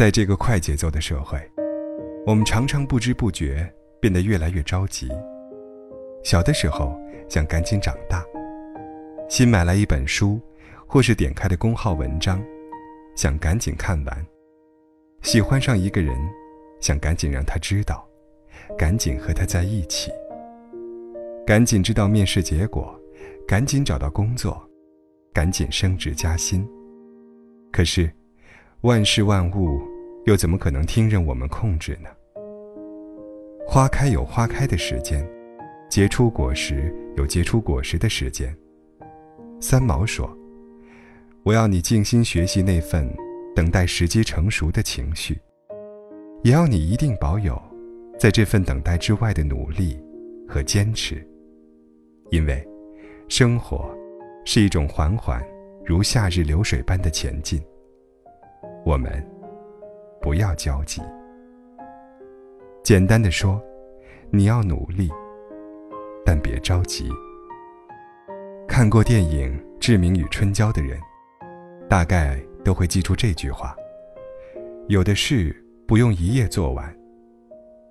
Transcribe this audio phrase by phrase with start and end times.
[0.00, 1.38] 在这个快节奏的社会，
[2.24, 5.10] 我们常常不知不觉变得越来越着急。
[6.24, 8.24] 小的时候想赶紧长大，
[9.28, 10.40] 新买来一本书，
[10.86, 12.42] 或是点开的公号文章，
[13.14, 14.16] 想赶紧看完；
[15.20, 16.16] 喜欢上一个人，
[16.80, 18.02] 想赶紧让他知道，
[18.78, 20.10] 赶紧和他在一起，
[21.46, 22.98] 赶紧知道面试结果，
[23.46, 24.66] 赶紧找到工作，
[25.34, 26.66] 赶紧升职加薪。
[27.70, 28.10] 可是，
[28.80, 29.78] 万事万物
[30.24, 32.08] 又怎么可能听任我们控制呢？
[33.66, 35.28] 花开有花开的时间。
[35.88, 38.56] 结出果实有结出果实的时间。
[39.60, 40.30] 三毛说
[41.42, 43.12] ：“我要你静心学习那份
[43.56, 45.36] 等待时机成熟的情绪，
[46.44, 47.60] 也要你一定保有
[48.16, 50.00] 在这份等待之外的努力
[50.48, 51.26] 和坚持。
[52.30, 52.64] 因为，
[53.28, 53.92] 生活
[54.44, 55.44] 是一种缓缓
[55.84, 57.60] 如夏日流水般的前进。
[58.84, 59.10] 我们
[60.30, 61.02] 不要焦急。
[62.84, 63.60] 简单的说，
[64.30, 65.10] 你要努力。”
[66.24, 67.10] 但别着急。
[68.68, 71.00] 看过电影《志明与春娇》的人，
[71.88, 73.74] 大概都会记住这句话：
[74.86, 75.52] 有的事
[75.84, 76.96] 不用一夜做完，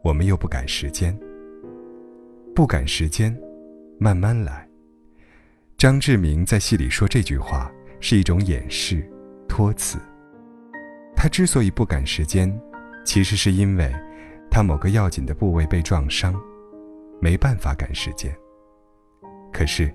[0.01, 1.13] 我们又不赶时间。
[2.55, 3.37] 不赶时间，
[3.99, 4.65] 慢慢来。
[5.77, 9.05] 张志明在戏里说这句话是一种掩饰、
[9.45, 9.99] 托词。
[11.21, 12.49] 他之所以不赶时间，
[13.03, 13.93] 其实是因为
[14.49, 16.33] 他某个要紧的部位被撞伤。
[17.21, 18.33] 没办法赶时间。
[19.51, 19.93] 可是，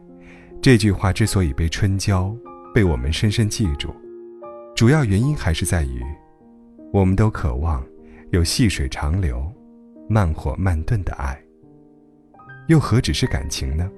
[0.61, 2.37] 这句话之所以被春娇
[2.75, 3.95] 被我们深深记住，
[4.77, 6.05] 主要原因还是在于，
[6.93, 7.83] 我们都渴望
[8.31, 9.51] 有细水长流、
[10.07, 11.43] 慢火慢炖的爱。
[12.69, 13.91] 又何止是感情呢？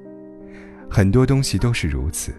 [0.88, 2.32] 很多东西都是如此。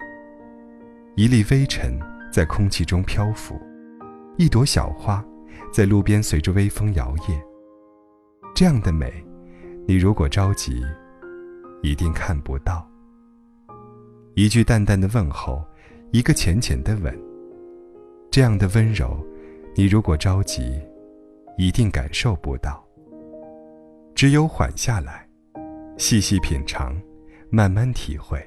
[1.17, 1.99] 一粒微尘
[2.31, 3.59] 在空气中漂浮，
[4.37, 5.23] 一朵小花
[5.73, 7.41] 在路边随着微风摇曳。
[8.55, 9.11] 这样的美。
[9.89, 10.83] 你如果着急，
[11.81, 12.85] 一定看不到。
[14.35, 15.63] 一句淡淡的问候，
[16.11, 17.17] 一个浅浅的吻，
[18.29, 19.17] 这样的温柔，
[19.75, 20.77] 你如果着急，
[21.57, 22.85] 一定感受不到。
[24.13, 25.25] 只有缓下来，
[25.97, 26.93] 细细品尝，
[27.49, 28.37] 慢慢体会，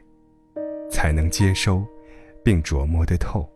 [0.90, 1.82] 才能接收，
[2.44, 3.48] 并琢磨得透。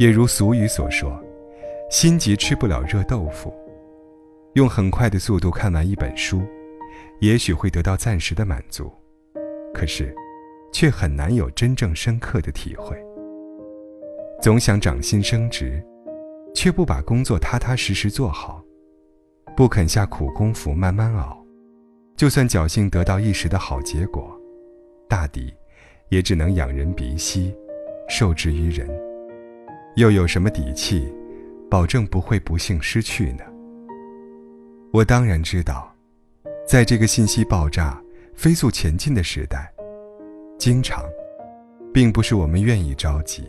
[0.00, 1.22] 也如俗语所说
[1.92, 3.52] ：“心急吃不了热豆腐。”
[4.56, 6.40] 用很快的速度看完一本书，
[7.20, 8.90] 也许会得到暂时的满足，
[9.74, 10.14] 可是，
[10.72, 12.96] 却很难有真正深刻的体会。
[14.40, 15.84] 总想涨薪升职，
[16.54, 18.64] 却不把工作踏踏实实做好，
[19.54, 21.44] 不肯下苦功夫慢慢熬，
[22.16, 24.34] 就算侥幸得到一时的好结果，
[25.06, 25.52] 大抵，
[26.08, 27.54] 也只能仰人鼻息，
[28.08, 28.88] 受制于人，
[29.96, 31.12] 又有什么底气，
[31.70, 33.44] 保证不会不幸失去呢？
[34.92, 35.92] 我当然知道，
[36.66, 38.00] 在这个信息爆炸、
[38.34, 39.72] 飞速前进的时代，
[40.58, 41.04] 经常，
[41.92, 43.44] 并不是我们愿意着急，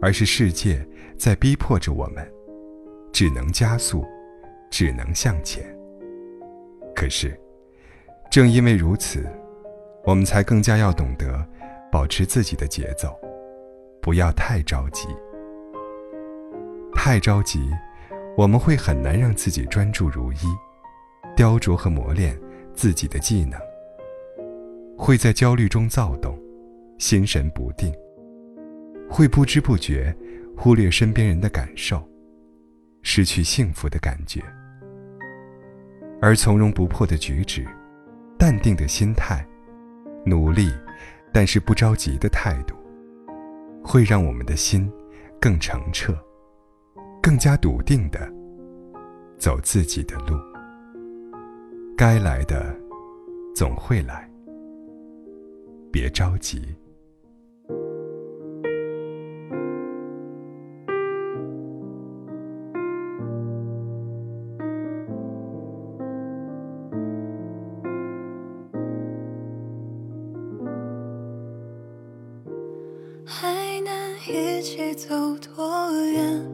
[0.00, 0.86] 而是世界
[1.18, 2.30] 在逼迫着我们，
[3.12, 4.04] 只能加速，
[4.70, 5.64] 只能向前。
[6.94, 7.38] 可是，
[8.30, 9.26] 正因为如此，
[10.04, 11.44] 我们才更加要懂得
[11.90, 13.18] 保持自己的节奏，
[14.00, 15.08] 不要太着急。
[17.06, 17.70] 太着急。
[18.34, 20.38] 我们会很难让自己专注如一，
[21.36, 22.34] 雕琢和磨练
[22.72, 23.60] 自己的技能，
[24.96, 26.34] 会在焦虑中躁动，
[26.96, 27.92] 心神不定，
[29.06, 30.16] 会不知不觉
[30.56, 32.02] 忽略身边人的感受，
[33.02, 34.42] 失去幸福的感觉。
[36.22, 37.66] 而从容不迫的举止，
[38.38, 39.46] 淡定的心态，
[40.24, 40.72] 努力
[41.34, 42.74] 但是不着急的态度，
[43.84, 44.90] 会让我们的心
[45.38, 46.16] 更澄澈。
[47.24, 48.20] 更加笃定的
[49.38, 50.36] 走自己的路，
[51.96, 52.76] 该来的
[53.54, 54.30] 总会来，
[55.90, 56.60] 别着急。
[73.24, 75.08] 还能一起走
[75.38, 76.53] 多远？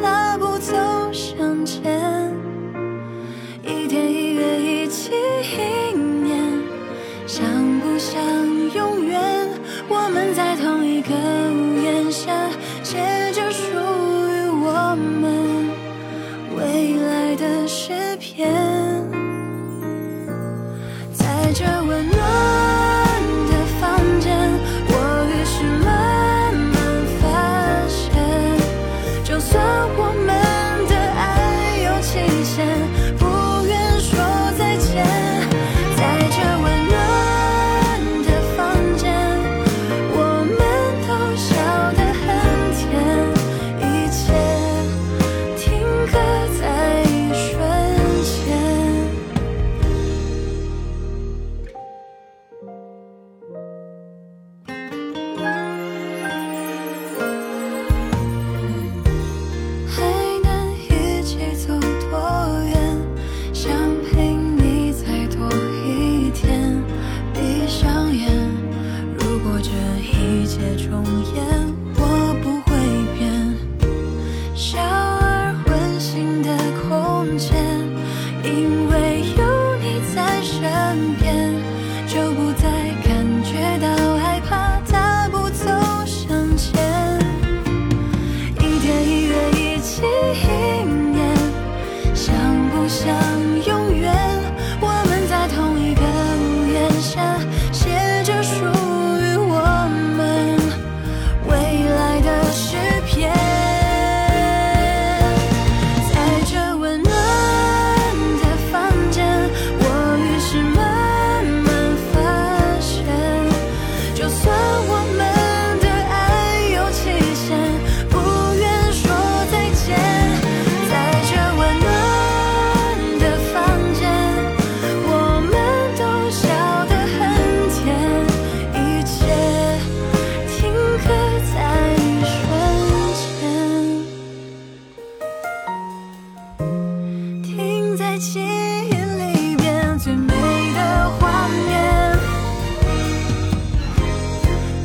[138.21, 140.31] 记忆里边最美
[140.75, 142.19] 的画面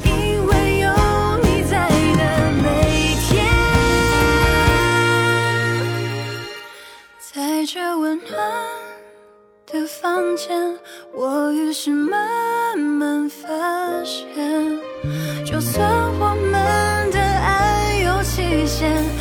[0.05, 0.91] 因为有
[1.43, 1.87] 你在
[2.17, 3.45] 的每天。
[7.21, 8.33] 在这温暖
[9.67, 10.75] 的房间
[11.13, 13.47] 我于是慢慢发
[14.03, 14.27] 现
[15.45, 15.87] 就算
[16.19, 19.16] 我们的爱有期限